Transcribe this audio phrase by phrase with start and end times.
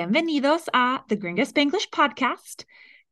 [0.00, 2.64] Bienvenidos a the Gringa Spanglish podcast.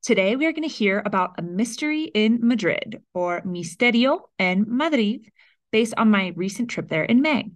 [0.02, 5.30] Today we are going to hear about a mystery in Madrid or Misterio en Madrid
[5.70, 7.50] based on my recent trip there in May.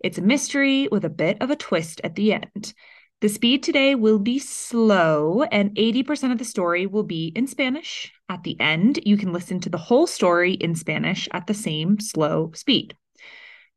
[0.00, 2.72] It's a mystery with a bit of a twist at the end.
[3.20, 8.10] The speed today will be slow, and 80% of the story will be in Spanish.
[8.30, 12.00] At the end, you can listen to the whole story in Spanish at the same
[12.00, 12.96] slow speed.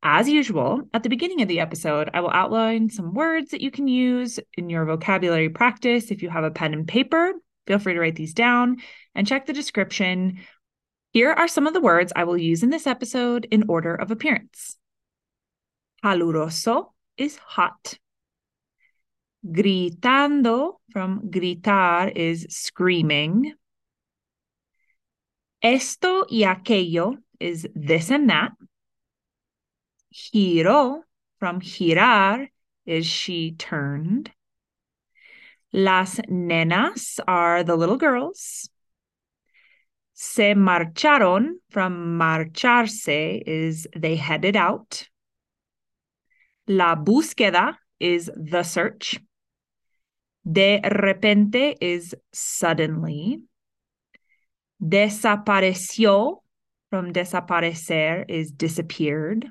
[0.04, 3.72] As usual, at the beginning of the episode, I will outline some words that you
[3.72, 6.12] can use in your vocabulary practice.
[6.12, 7.34] If you have a pen and paper,
[7.66, 8.78] feel free to write these down
[9.16, 10.40] and check the description.
[11.12, 14.12] Here are some of the words I will use in this episode in order of
[14.12, 14.78] appearance.
[16.04, 17.98] Caluroso is hot.
[19.46, 23.54] Gritando from gritar is screaming.
[25.62, 28.52] Esto y aquello is this and that.
[30.16, 31.02] Giró
[31.40, 32.48] from girar
[32.86, 34.32] is she turned.
[35.74, 38.70] Las nenas are the little girls.
[40.14, 45.10] Se marcharon from marcharse is they headed out.
[46.66, 49.20] La búsqueda is the search.
[50.50, 53.42] De repente is suddenly.
[54.82, 56.38] Desapareció
[56.90, 59.50] from desaparecer is disappeared.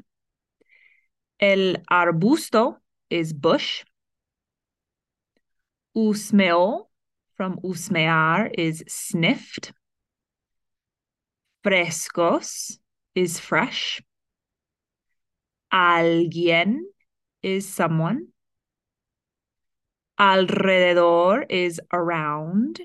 [1.41, 2.77] El arbusto
[3.11, 3.85] is bush.
[5.97, 6.87] Usmeó
[7.35, 9.73] from usmear is sniffed.
[11.65, 12.79] Frescos
[13.15, 14.03] is fresh.
[15.73, 16.81] Alguien
[17.43, 18.29] is someone.
[20.19, 22.81] Alrededor is around.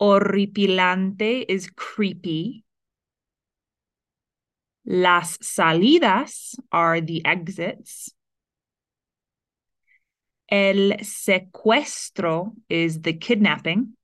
[0.00, 2.64] Horripilante is creepy.
[4.90, 8.10] Las salidas are the exits.
[10.50, 13.94] El secuestro is the kidnapping.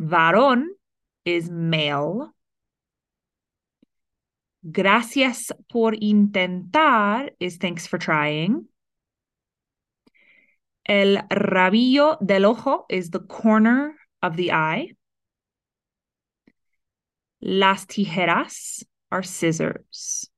[0.00, 0.64] Varón
[1.24, 2.32] is male.
[4.68, 8.66] Gracias por intentar is thanks for trying.
[10.84, 14.90] El rabillo del ojo is the corner of the eye.
[17.46, 20.30] Las tijeras are scissors.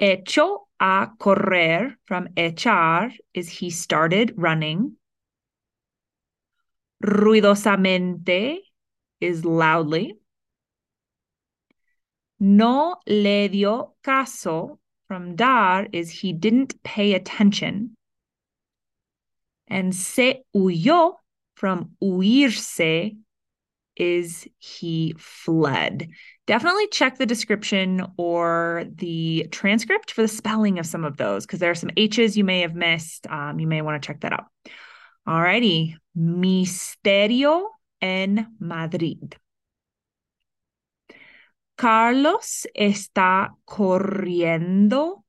[0.00, 4.96] Echó a correr from echar is he started running.
[7.00, 8.58] Ruidosamente
[9.20, 10.18] is loudly.
[12.40, 17.96] No le dio caso from dar is he didn't pay attention.
[19.68, 21.14] And se huyó
[21.54, 23.16] from huirse
[23.98, 26.08] is he fled.
[26.46, 31.60] Definitely check the description or the transcript for the spelling of some of those because
[31.60, 33.26] there are some H's you may have missed.
[33.26, 34.46] Um, you may want to check that out.
[35.26, 35.96] Alrighty.
[36.16, 37.66] Misterio
[38.00, 39.36] en Madrid.
[41.76, 45.24] Carlos está corriendo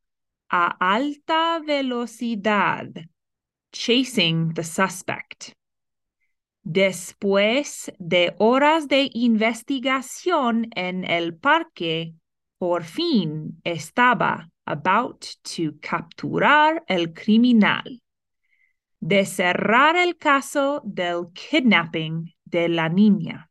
[0.50, 3.08] a alta velocidad,
[3.72, 5.54] chasing the suspect.
[6.64, 12.14] Después de horas de investigación en el parque,
[12.58, 18.02] por fin estaba about to capturar el criminal,
[19.00, 23.50] de cerrar el caso del kidnapping de la niña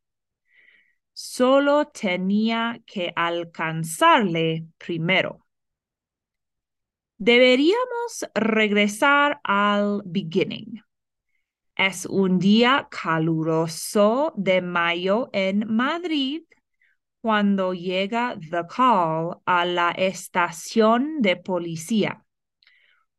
[1.19, 5.45] solo tenía que alcanzarle primero.
[7.17, 10.81] Deberíamos regresar al beginning.
[11.79, 16.43] Es un día caluroso de mayo en Madrid
[17.21, 22.25] cuando llega The Call a la estación de policía.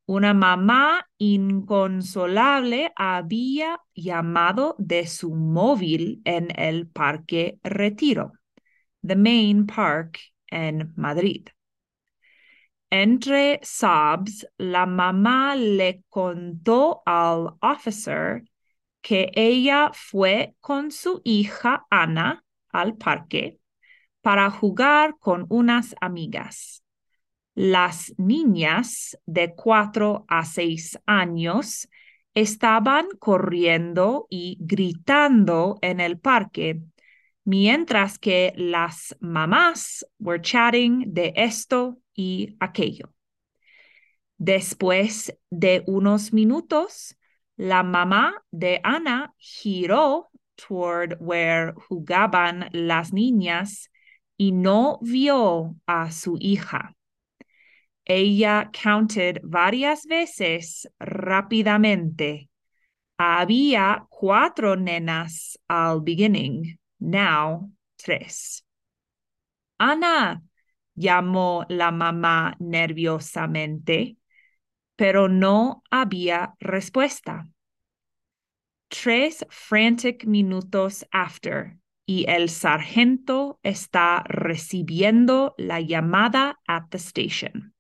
[0.08, 8.34] Una mamá inconsolable había llamado de su móvil en el Parque Retiro,
[9.08, 11.48] the main park en Madrid.
[12.92, 18.44] Entre sobs, la mamá le contó al officer
[19.02, 23.60] que ella fue con su hija Ana al parque
[24.22, 26.84] para jugar con unas amigas
[27.60, 31.90] las niñas de cuatro a seis años
[32.34, 36.82] estaban corriendo y gritando en el parque,
[37.44, 43.14] mientras que las mamás were chatting de esto y aquello.
[44.38, 47.18] Después de unos minutos,
[47.60, 53.90] la mamá de Ana giró toward where jugaban las niñas
[54.38, 56.96] y no vio a su hija.
[58.06, 62.50] Ella counted varias veces rápidamente.
[63.18, 68.64] Había cuatro nenas al beginning, now tres.
[69.78, 70.42] Ana,
[70.96, 74.16] llamó la mamá nerviosamente,
[75.00, 77.48] pero no había respuesta.
[78.90, 87.74] Tres frantic minutos after, y el sargento está recibiendo la llamada at the station.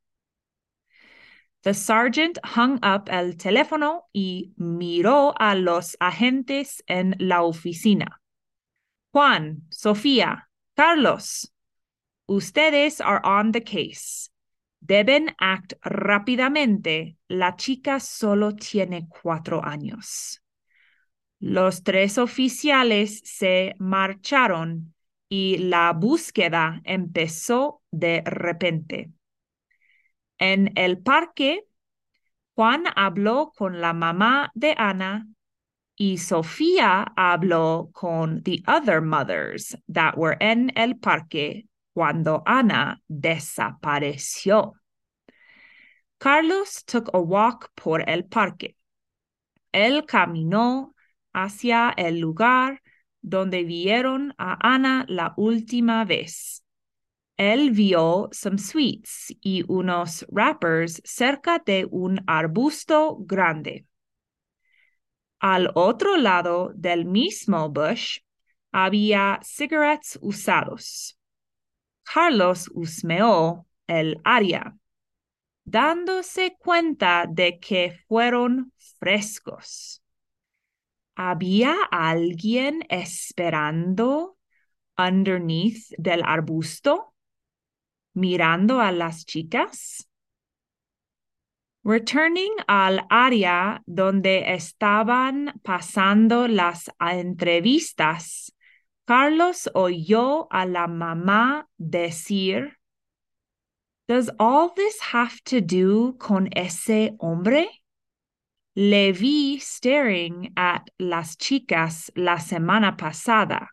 [1.64, 8.22] The sergeant hung up el teléfono y miró a los agentes en la oficina.
[9.12, 11.52] Juan, Sofía, Carlos,
[12.30, 14.29] ustedes are on the case.
[14.80, 17.18] Deben act rápidamente.
[17.28, 20.42] La chica solo tiene cuatro años.
[21.40, 24.94] Los tres oficiales se marcharon
[25.30, 29.12] y la búsqueda empezó de repente.
[30.38, 31.66] En el parque,
[32.56, 35.28] Juan habló con la mamá de Ana
[35.96, 41.69] y Sofía habló con the other mothers that were en el parque
[42.00, 44.76] cuando Ana desapareció.
[46.18, 48.78] Carlos took a walk por el parque.
[49.74, 50.96] Él caminó
[51.34, 52.82] hacia el lugar
[53.20, 56.64] donde vieron a Ana la última vez.
[57.36, 63.86] Él vio some sweets y unos wrappers cerca de un arbusto grande.
[65.42, 68.20] Al otro lado del mismo bush
[68.72, 71.19] había cigarettes usados.
[72.12, 74.76] Carlos husmeó el área,
[75.64, 80.02] dándose cuenta de que fueron frescos.
[81.16, 84.38] ¿Había alguien esperando
[84.98, 87.14] underneath del arbusto?
[88.14, 90.10] mirando a las chicas.
[91.84, 98.54] Returning al área donde estaban pasando las entrevistas,
[99.10, 102.78] Carlos oyó a la mamá decir,
[104.08, 107.68] Does all this have to do con ese hombre?
[108.76, 113.70] Le vi staring at las chicas la semana pasada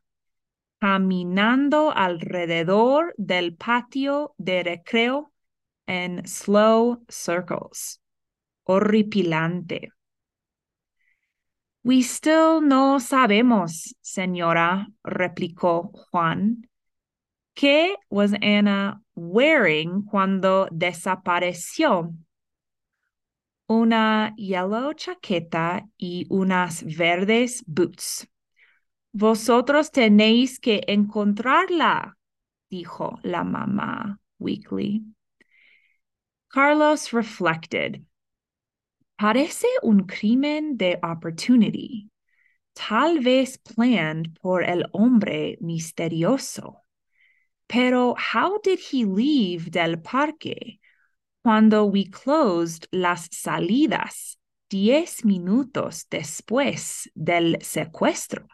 [0.80, 5.32] caminando alrededor del patio de recreo
[5.86, 8.00] en slow circles.
[8.64, 9.90] Horripilante.
[11.86, 16.68] We still no sabemos, señora, replicó Juan.
[17.54, 22.12] ¿Qué was Anna wearing cuando desapareció?
[23.68, 28.26] Una yellow chaqueta y unas verdes boots.
[29.12, 32.16] Vosotros tenéis que encontrarla,
[32.68, 35.04] dijo la mamá weakly.
[36.48, 38.04] Carlos reflected.
[39.18, 42.10] Parece un crimen de opportunity,
[42.74, 46.82] tal vez planned por el hombre misterioso.
[47.66, 50.80] Pero how did he leave del parque
[51.42, 54.36] cuando we closed las salidas
[54.68, 58.46] diez minutos después del secuestro?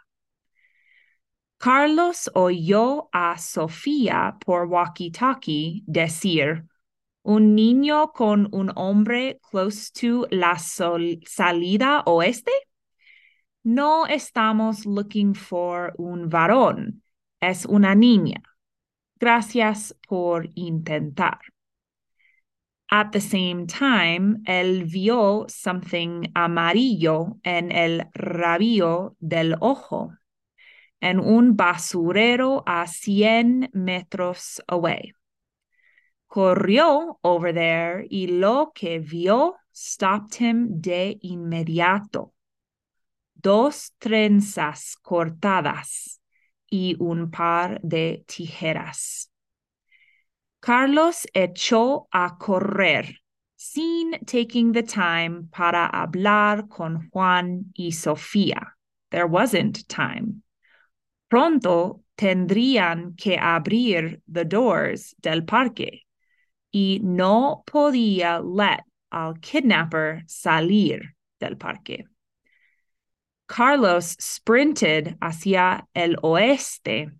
[1.59, 6.67] Carlos oyó a Sofía por walkie-talkie decir,
[7.23, 12.53] un niño con un hombre close to la salida oeste?
[13.65, 17.03] No estamos looking for un varón,
[17.41, 18.43] es una niña.
[19.19, 21.39] Gracias por intentar.
[22.91, 30.13] At the same time, él vio something amarillo en el rabillo del ojo
[31.01, 35.13] en un basurero a 100 metros away.
[36.33, 42.33] Corrió over there y lo que vio stopped him de inmediato.
[43.35, 46.23] Dos trenzas cortadas
[46.71, 49.31] y un par de tijeras.
[50.59, 53.19] Carlos echó a correr
[53.55, 58.79] sin taking the time para hablar con Juan y Sofía.
[59.11, 60.41] There wasn't time.
[61.29, 66.07] Pronto tendrían que abrir the doors del parque
[66.73, 72.07] y no podía let al kidnapper salir del parque.
[73.47, 77.13] Carlos sprinted hacia el oeste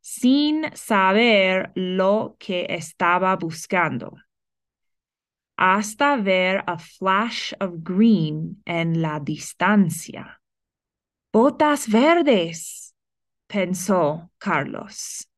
[0.00, 4.16] sin saber lo que estaba buscando,
[5.58, 10.40] hasta ver a flash of green en la distancia.
[11.32, 12.94] Botas verdes
[13.46, 15.28] pensó Carlos.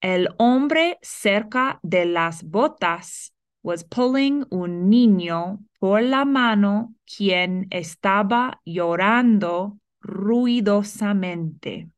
[0.00, 8.60] El hombre cerca de las botas was pulling un niño por la mano quien estaba
[8.64, 11.90] llorando ruidosamente.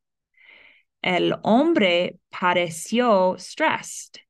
[1.01, 4.21] El hombre pareció stressed.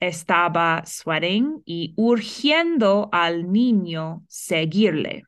[0.00, 5.22] Estaba sweating y urgiendo al niño seguirle.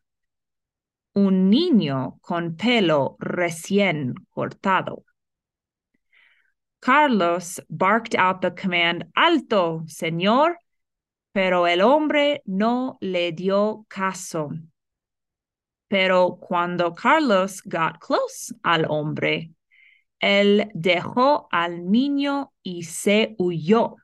[1.15, 5.05] Un niño con pelo recién cortado.
[6.87, 10.55] Carlos barked out the command, Alto, señor,
[11.35, 14.51] pero el hombre no le dio caso.
[15.89, 19.51] Pero cuando Carlos got close al hombre,
[20.21, 23.97] él dejó al niño y se huyó.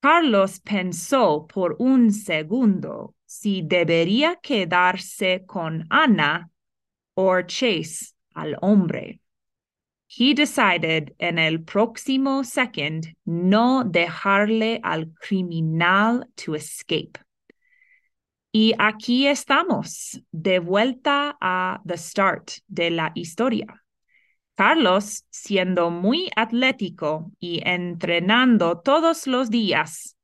[0.00, 6.50] Carlos pensó por un segundo si debería quedarse con Ana
[7.12, 9.20] o chase al hombre.
[10.18, 17.20] He decided en el próximo second no dejarle al criminal to escape.
[18.50, 23.66] Y aquí estamos, de vuelta a the start de la historia.
[24.54, 30.16] Carlos, siendo muy atlético y entrenando todos los días,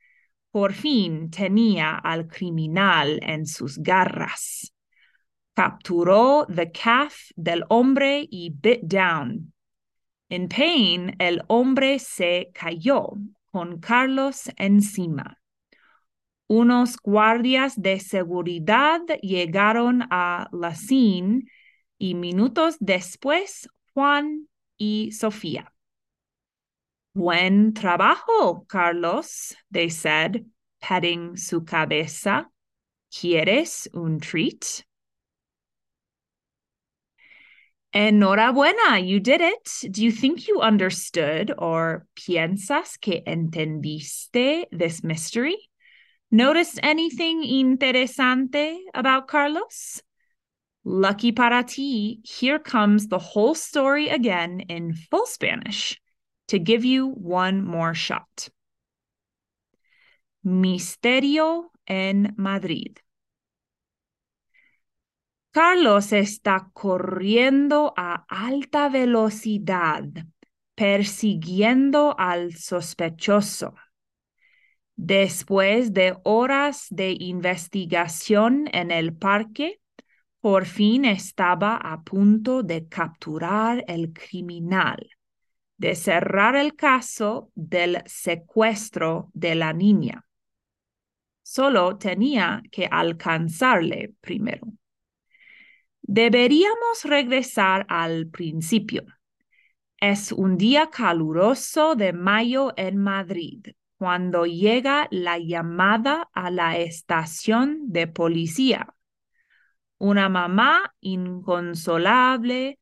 [0.51, 4.73] por fin tenía al criminal en sus garras.
[5.53, 9.52] Capturó the calf del hombre y bit down.
[10.33, 13.11] En pain, el hombre se cayó
[13.51, 15.39] con Carlos encima.
[16.47, 21.43] Unos guardias de seguridad llegaron a la scene
[21.99, 24.49] y minutos después Juan
[24.79, 25.75] y Sofía.
[27.13, 30.47] Buen trabajo, Carlos, they said,
[30.81, 32.51] patting su cabeza.
[33.11, 34.87] ¿Quieres un treat?
[37.95, 39.69] Enhorabuena, you did it.
[39.91, 45.57] Do you think you understood or piensas que entendiste this mystery?
[46.31, 50.01] Notice anything interesante about Carlos?
[50.85, 56.01] Lucky para ti, here comes the whole story again in full Spanish
[56.49, 58.49] to give you one more shot.
[60.45, 63.02] Misterio en Madrid.
[65.53, 70.03] Carlos está corriendo a alta velocidad,
[70.75, 73.75] persiguiendo al sospechoso.
[74.97, 79.83] Después de horas de investigación en el parque,
[80.41, 85.07] por fin estaba a punto de capturar el criminal,
[85.77, 90.25] de cerrar el caso del secuestro de la niña.
[91.43, 94.67] Solo tenía que alcanzarle primero.
[96.03, 99.05] Deberíamos regresar al principio.
[99.99, 103.67] Es un día caluroso de mayo en Madrid,
[103.97, 108.95] cuando llega la llamada a la estación de policía
[110.03, 112.81] una mamá inconsolable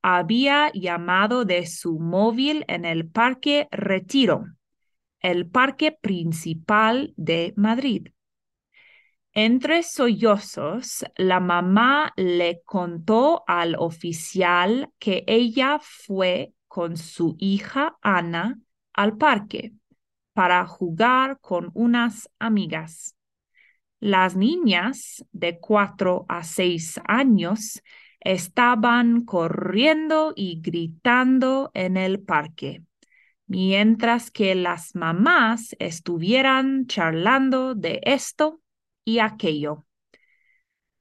[0.00, 4.46] había llamado de su móvil en el Parque Retiro,
[5.20, 8.08] el parque principal de Madrid.
[9.34, 18.58] Entre sollozos, la mamá le contó al oficial que ella fue con su hija Ana
[18.92, 19.72] al parque
[20.34, 23.16] para jugar con unas amigas.
[24.00, 27.82] Las niñas de cuatro a seis años
[28.20, 32.82] estaban corriendo y gritando en el parque,
[33.46, 38.61] mientras que las mamás estuvieran charlando de esto
[39.04, 39.84] y aquello.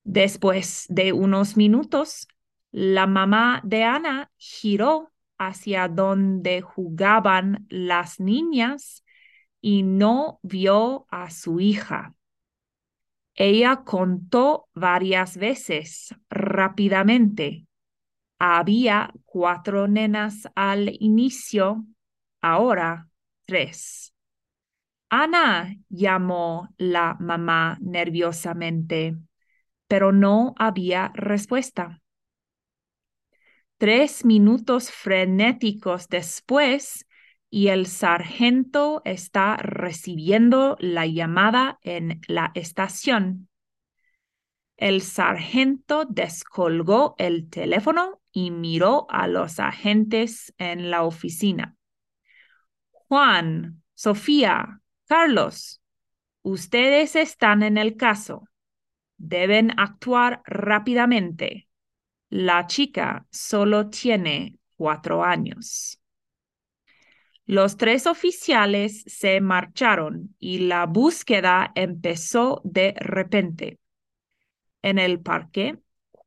[0.03, 2.27] Después de unos minutos,
[2.71, 9.03] la mamá de Ana giró hacia donde jugaban las niñas
[9.61, 12.15] y no vio a su hija.
[13.35, 17.65] Ella contó varias veces, rápidamente.
[18.39, 21.85] Había cuatro nenas al inicio,
[22.41, 23.09] ahora
[23.45, 24.10] tres.
[25.13, 29.17] Ana llamó la mamá nerviosamente,
[29.89, 32.01] pero no había respuesta.
[33.77, 37.07] Tres minutos frenéticos después,
[37.49, 43.49] y el sargento está recibiendo la llamada en la estación.
[44.77, 51.75] El sargento descolgó el teléfono y miró a los agentes en la oficina.
[52.91, 54.80] Juan, Sofía,
[55.11, 55.81] Carlos,
[56.41, 58.47] ustedes están en el caso.
[59.17, 61.67] Deben actuar rápidamente.
[62.29, 65.99] La chica solo tiene cuatro años.
[67.45, 73.79] Los tres oficiales se marcharon y la búsqueda empezó de repente.
[74.81, 75.77] En el parque,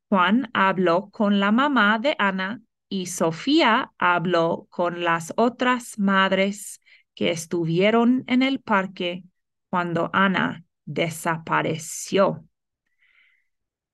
[0.09, 6.81] Juan habló con la mamá de Ana y Sofía habló con las otras madres
[7.15, 9.23] que estuvieron en el parque
[9.69, 12.45] cuando Ana desapareció.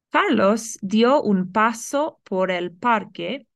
[0.09, 3.47] Carlos dio un paso por el parque.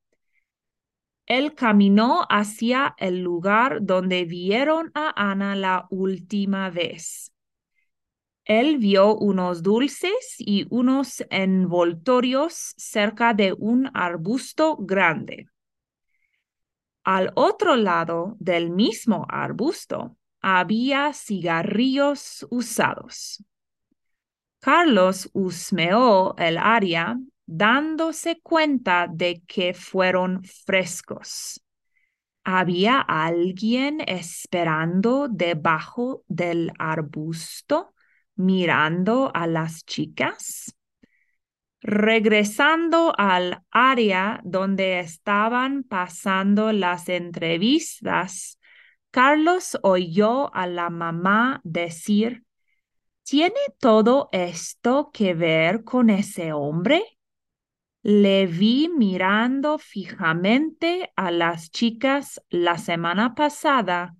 [1.25, 7.33] Él caminó hacia el lugar donde vieron a Ana la última vez.
[8.45, 15.47] Él vio unos dulces y unos envoltorios cerca de un arbusto grande.
[17.05, 23.43] Al otro lado del mismo arbusto había cigarrillos usados.
[24.59, 31.61] Carlos husmeó el área dándose cuenta de que fueron frescos.
[32.43, 37.93] ¿Había alguien esperando debajo del arbusto?
[38.37, 40.75] mirando a las chicas.
[41.87, 48.59] Regresando al área donde estaban pasando las entrevistas,
[49.11, 52.43] Carlos oyó a la mamá decir,
[53.21, 57.03] ¿Tiene todo esto que ver con ese hombre?
[58.01, 64.15] Le vi mirando fijamente a las chicas la semana pasada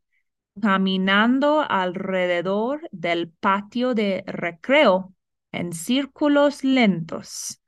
[0.61, 5.15] caminando alrededor del patio de recreo
[5.57, 7.61] en círculos lentos.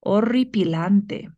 [0.00, 1.30] Horripilante.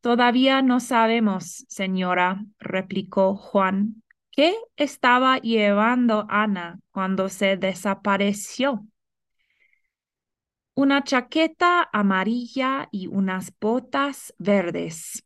[0.00, 8.86] Todavía no sabemos, señora, replicó Juan, qué estaba llevando Ana cuando se desapareció.
[10.74, 15.24] Una chaqueta amarilla y unas botas verdes.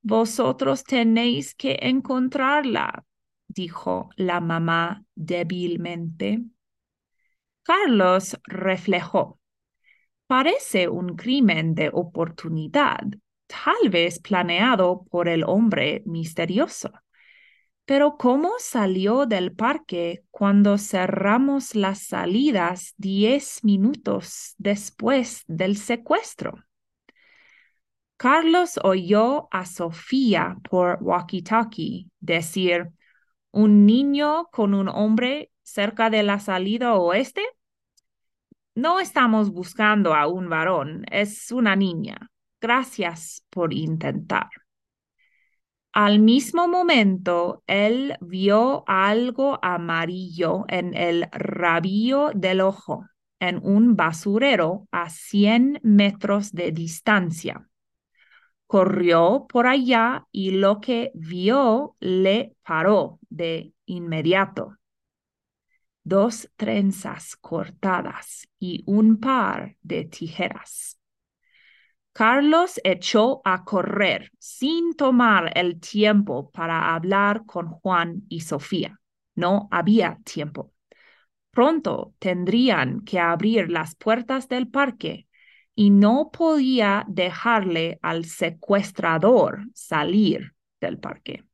[0.00, 3.04] Vosotros tenéis que encontrarla,
[3.46, 6.42] dijo la mamá débilmente.
[7.62, 9.38] Carlos reflejó.
[10.26, 13.00] Parece un crimen de oportunidad,
[13.46, 16.92] tal vez planeado por el hombre misterioso.
[17.84, 26.64] Pero ¿cómo salió del parque cuando cerramos las salidas diez minutos después del secuestro?
[28.16, 32.90] Carlos oyó a Sofía por walkie-talkie decir,
[33.50, 37.42] un niño con un hombre cerca de la salida oeste?
[38.74, 42.30] No estamos buscando a un varón, es una niña.
[42.60, 44.48] Gracias por intentar.
[45.92, 53.06] Al mismo momento, él vio algo amarillo en el rabillo del ojo,
[53.40, 57.68] en un basurero a 100 metros de distancia
[58.72, 64.78] corrió por allá y lo que vio le paró de inmediato.
[66.04, 70.98] Dos trenzas cortadas y un par de tijeras.
[72.12, 79.00] Carlos echó a correr sin tomar el tiempo para hablar con Juan y Sofía.
[79.34, 80.72] No había tiempo.
[81.50, 85.26] Pronto tendrían que abrir las puertas del parque
[85.74, 91.44] y no podía dejarle al secuestrador salir del parque.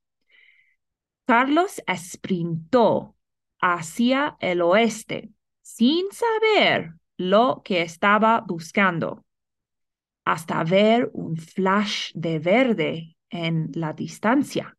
[1.24, 3.14] Carlos esprintó
[3.60, 5.30] hacia el oeste
[5.62, 9.24] sin saber lo que estaba buscando,
[10.24, 14.76] hasta ver un flash de verde en la distancia.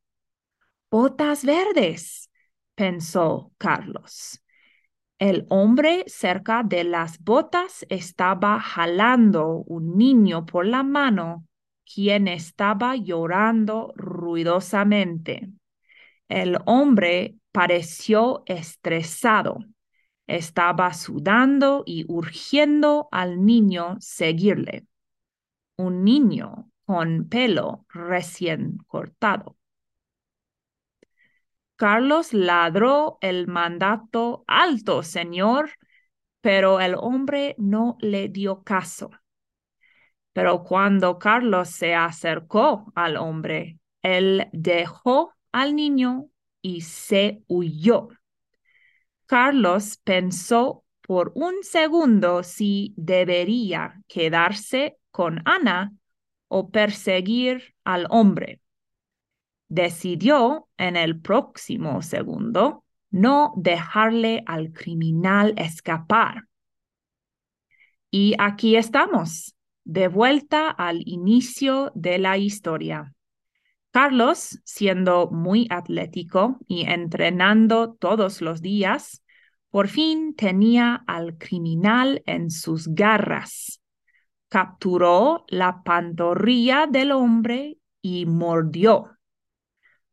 [0.90, 2.30] Botas verdes,
[2.76, 4.42] pensó Carlos.
[5.20, 11.46] El hombre cerca de las botas estaba jalando un niño por la mano,
[11.84, 15.50] quien estaba llorando ruidosamente.
[16.30, 19.60] El hombre pareció estresado.
[20.28, 24.86] Estaba sudando y urgiendo al niño seguirle.
[25.76, 29.56] Un niño con pelo recién cortado.
[31.76, 35.72] Carlos ladró el mandato alto, señor,
[36.42, 39.12] pero el hombre no le dio caso.
[40.34, 46.30] Pero cuando Carlos se acercó al hombre, él dejó al niño
[46.62, 48.10] y se huyó.
[49.26, 55.94] Carlos pensó por un segundo si debería quedarse con Ana
[56.48, 58.62] o perseguir al hombre
[59.70, 66.48] decidió en el próximo segundo no dejarle al criminal escapar.
[68.12, 73.14] Y aquí estamos, de vuelta al inicio de la historia.
[73.92, 79.24] Carlos, siendo muy atlético y entrenando todos los días,
[79.72, 83.82] por fin tenía al criminal en sus garras.
[84.48, 89.18] Capturó la pantorrilla del hombre y mordió.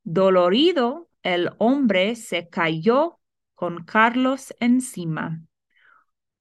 [0.04, 3.18] Dolorido, el hombre se cayó
[3.54, 5.42] con Carlos encima.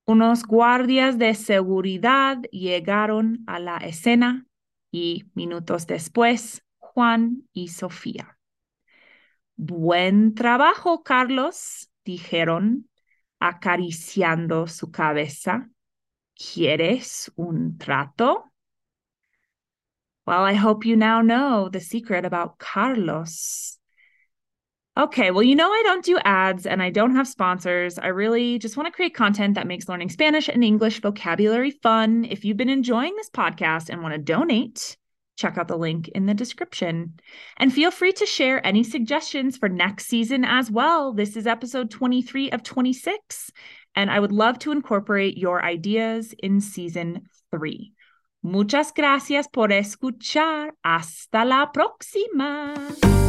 [0.05, 4.45] Unos guardias de seguridad llegaron a la escena
[4.91, 6.64] y minutos después
[6.95, 8.37] Juan y Sofía.
[9.57, 12.89] Buen trabajo, Carlos, dijeron,
[13.37, 15.69] acariciando su cabeza.
[16.35, 18.45] ¿Quieres un trato?
[20.25, 23.77] Well, I hope you now know the secret about Carlos.
[24.97, 27.99] Okay, well, you know, I don't do ads and I don't have sponsors.
[27.99, 32.23] I really just want to create content that makes learning Spanish and English vocabulary fun.
[32.23, 34.95] If you've been enjoying this podcast and want to donate,
[35.35, 37.19] check out the link in the description.
[37.57, 41.13] And feel free to share any suggestions for next season as well.
[41.13, 43.51] This is episode 23 of 26,
[43.95, 47.93] and I would love to incorporate your ideas in season three.
[48.43, 50.71] Muchas gracias por escuchar.
[50.83, 53.24] Hasta la próxima.